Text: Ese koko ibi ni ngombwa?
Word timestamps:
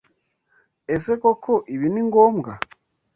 Ese 0.95 1.13
koko 1.21 1.53
ibi 1.73 1.87
ni 1.93 2.01
ngombwa? 2.07 2.51